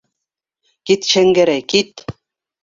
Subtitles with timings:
[0.91, 1.63] Кит, Шәңгәрәй...
[1.75, 2.05] кит!..